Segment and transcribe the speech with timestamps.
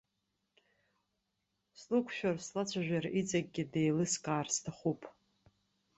[1.79, 5.01] Слықәшәар, слацәажәар, иҵегьгьы деилыскаар сҭахуп.